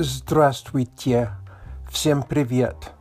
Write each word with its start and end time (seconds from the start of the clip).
Здравствуйте, 0.00 1.32
всем 1.90 2.22
привет. 2.22 2.92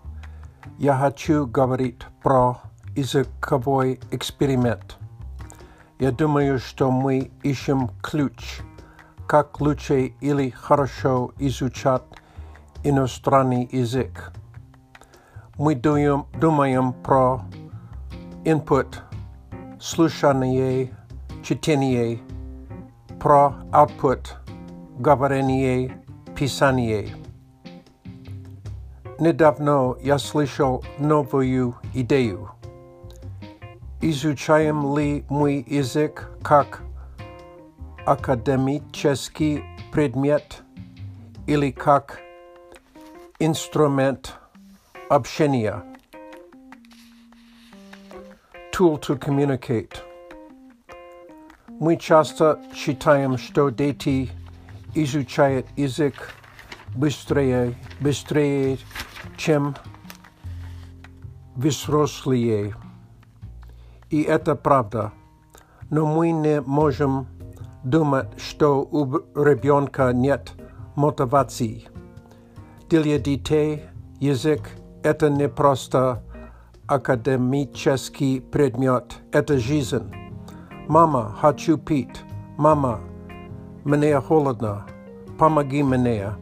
Я 0.79 0.95
хочу 0.97 1.45
говорить 1.45 2.01
про 2.23 2.57
языковой 2.95 3.99
эксперимент. 4.09 4.97
Я 5.99 6.11
думаю, 6.11 6.57
что 6.57 6.89
мы 6.89 7.29
ищем 7.43 7.91
ключ, 8.01 8.61
как 9.27 9.61
лучше 9.61 10.15
или 10.21 10.49
хорошо 10.49 11.33
изучать 11.37 12.01
иностранный 12.83 13.69
язык. 13.71 14.33
Мы 15.55 15.75
думаем, 15.75 16.25
думаем 16.39 16.93
про 16.93 17.41
input, 18.43 18.97
слушание, 19.79 20.97
чтение, 21.43 22.21
про 23.19 23.53
output, 23.71 24.29
говорение, 24.97 26.01
писание. 26.37 27.09
Недавно 29.19 29.95
я 30.03 30.19
слышал 30.19 30.83
новую 30.99 31.75
идею. 31.95 32.51
Изучаем 34.01 34.95
ли 34.95 35.25
мы 35.29 35.65
язык 35.67 36.29
как 36.43 36.83
академический 38.05 39.63
предмет 39.91 40.61
или 41.47 41.71
как 41.71 42.19
инструмент 43.39 44.35
общения? 45.09 45.83
Tool 48.71 49.01
to 49.01 49.17
communicate. 49.17 49.95
Мы 51.79 51.97
часто 51.97 52.59
считаем, 52.75 53.39
что 53.39 53.71
дети 53.71 54.29
изучают 55.03 55.67
язык 55.75 56.33
быстрее, 56.95 57.75
быстрее, 57.99 58.77
чем 59.37 59.75
взрослые. 61.55 62.75
И 64.09 64.21
это 64.21 64.55
правда. 64.55 65.11
Но 65.89 66.05
мы 66.05 66.31
не 66.31 66.61
можем 66.61 67.27
думать, 67.83 68.39
что 68.39 68.81
у 68.83 69.05
ребенка 69.41 70.11
нет 70.13 70.53
мотивации. 70.95 71.87
Для 72.89 73.19
детей 73.19 73.83
язык– 74.19 74.69
это 75.03 75.29
не 75.29 75.47
просто 75.47 76.23
академический 76.87 78.41
предмет, 78.41 79.17
это 79.31 79.57
жизнь. 79.57 80.11
Мама, 80.87 81.35
хочу 81.39 81.77
пить. 81.77 82.23
Мама, 82.57 83.01
мне 83.87 84.19
холодно. 84.19 84.85
Помоги 85.39 85.81
мне. 85.81 86.33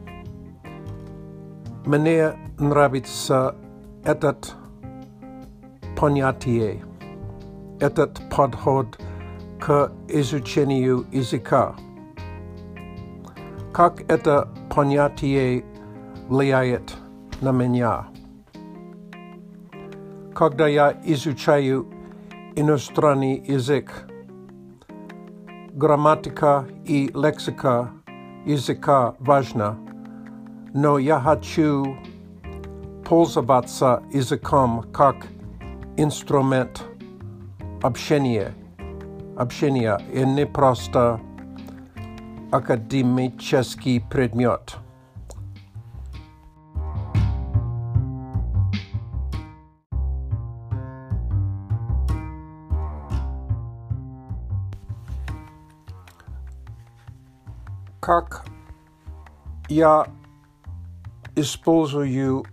Мне 1.84 2.32
нравится 2.58 3.54
этот 4.04 4.52
понятие, 5.96 6.82
этот 7.78 8.20
подход 8.30 8.98
к 9.60 9.92
изучению 10.08 11.06
языка. 11.12 11.76
Как 13.72 14.00
это 14.10 14.48
понятие 14.74 15.64
влияет 16.28 16.96
на 17.40 17.52
меня? 17.52 18.08
Когда 20.34 20.66
я 20.66 21.00
изучаю 21.04 21.86
иностранный 22.56 23.36
язык, 23.46 24.08
грамматика 25.76 26.66
и 26.86 27.10
лексика 27.14 27.90
языка 28.46 29.14
важна, 29.18 29.76
но 30.72 30.96
я 30.96 31.20
хочу 31.20 31.98
пользоваться 33.04 34.02
языком 34.10 34.86
как 34.90 35.26
инструмент 35.98 36.82
общения, 37.82 38.54
общения 39.36 40.00
и 40.14 40.24
не 40.24 40.46
просто 40.46 41.20
академический 42.50 44.00
предмет. 44.00 44.76
Как 58.06 58.46
я 59.68 60.06
использую 61.34 62.44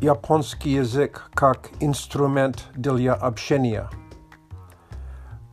японский 0.00 0.74
язык 0.74 1.28
как 1.34 1.70
инструмент 1.80 2.66
для 2.76 3.14
общения. 3.14 3.90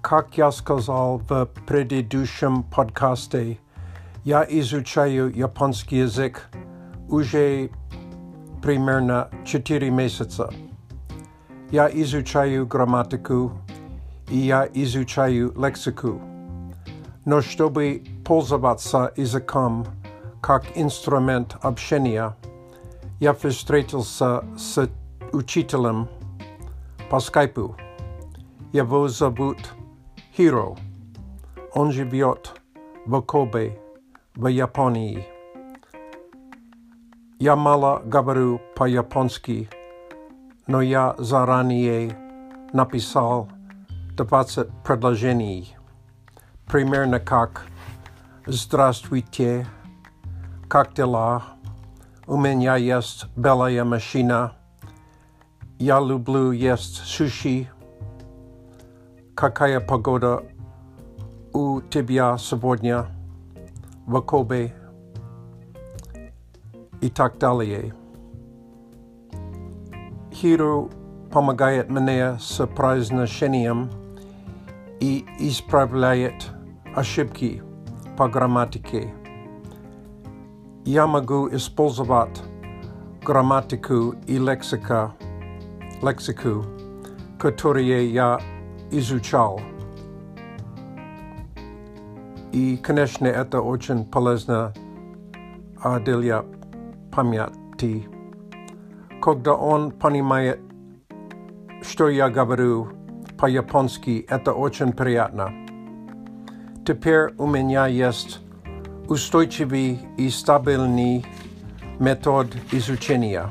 Как 0.03 0.37
я 0.37 0.51
сказал 0.51 1.17
в 1.27 1.47
предыдущем 1.65 2.61
подкасте, 2.61 3.57
я 4.23 4.45
изучаю 4.47 5.35
японский 5.35 6.01
язык 6.01 6.47
уже 7.09 7.71
примерно 8.61 9.31
4 9.43 9.89
месяца. 9.89 10.53
Я 11.71 11.89
изучаю 11.91 12.67
грамматику 12.67 13.53
и 14.29 14.37
я 14.37 14.69
изучаю 14.71 15.51
лексику. 15.59 16.21
Но 17.25 17.41
чтобы 17.41 18.03
пользоваться 18.25 19.13
языком 19.15 19.85
как 20.41 20.65
инструмент 20.75 21.55
общения, 21.61 22.35
я 23.19 23.33
встретился 23.33 24.43
с 24.57 24.89
учителем 25.31 26.09
по 27.09 27.19
скайпу. 27.19 27.75
Его 28.73 29.07
зовут 29.07 29.57
Хиро. 30.35 30.75
Он 31.73 31.91
живет 31.91 32.59
в 33.05 33.21
Кобе, 33.21 33.79
в 34.35 34.47
Японии. 34.47 35.27
Я 37.39 37.55
мало 37.55 38.01
говорю 38.03 38.59
по-японски, 38.75 39.69
но 40.67 40.81
я 40.81 41.15
заранее 41.19 42.17
написал 42.73 43.49
20 44.17 44.67
предложений. 44.83 45.75
Примерно 46.65 47.19
как 47.19 47.65
«Здравствуйте», 48.47 49.65
«Как 50.67 50.93
дела?», 50.93 51.45
«У 52.27 52.37
меня 52.37 52.75
есть 52.75 53.25
белая 53.35 53.83
машина», 53.83 54.53
«Я 55.79 55.99
люблю 55.99 56.51
есть 56.51 56.97
суши», 56.97 57.67
«Какая 59.33 59.79
погода 59.79 60.43
у 61.53 61.81
тебя 61.81 62.37
сегодня 62.37 63.07
в 64.05 64.21
Кобе?» 64.21 64.75
и 67.01 67.09
так 67.09 67.39
далее. 67.39 67.95
Хиру 70.31 70.91
помогает 71.31 71.89
мне 71.89 72.37
с 72.39 72.63
произношением 72.67 73.89
и 74.99 75.25
исправляет 75.39 76.51
ошибки 76.95 77.63
по 78.17 78.29
грамматике. 78.29 79.13
Я 80.85 81.07
могу 81.07 81.49
использовать 81.49 82.41
грамматику 83.23 84.15
и 84.27 84.37
лексика, 84.37 85.13
лексику, 86.01 86.63
которые 87.39 88.11
я 88.13 88.39
изучал. 88.91 89.59
И, 92.51 92.77
конечно, 92.77 93.27
это 93.27 93.61
очень 93.61 94.05
полезно 94.05 94.73
для 96.05 96.45
памяти. 97.11 98.07
Когда 99.21 99.55
он 99.55 99.91
понимает, 99.91 100.61
что 101.81 102.09
я 102.09 102.29
говорю 102.29 102.89
по-японски, 103.37 104.25
это 104.29 104.53
очень 104.53 104.93
приятно. 104.93 105.64
Теперь 106.85 107.33
у 107.39 107.47
меня 107.47 107.87
есть 107.87 108.39
устойчивый 109.07 109.99
и 110.17 110.29
стабильный 110.29 111.25
метод 111.97 112.55
изучения. 112.71 113.49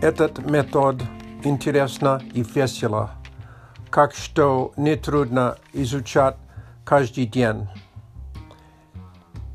Этот 0.00 0.38
метод 0.48 1.02
интересно 1.42 2.22
и 2.32 2.44
весело, 2.44 3.10
как 3.90 4.14
что 4.14 4.72
нетрудно 4.76 5.56
изучать 5.72 6.36
каждый 6.84 7.26
день. 7.26 7.66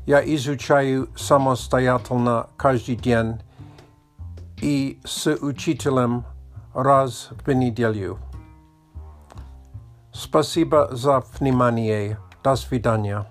Я 0.04 0.20
изучаю 0.34 1.08
самостоятельно 1.16 2.50
каждый 2.58 2.96
день 2.96 3.40
и 4.60 5.00
с 5.06 5.26
учителем 5.36 6.26
раз 6.74 7.30
в 7.46 7.50
неделю. 7.52 8.18
Спасибо 10.31 10.89
за 10.91 11.23
внимание. 11.39 12.17
До 12.43 12.55
свидания. 12.55 13.25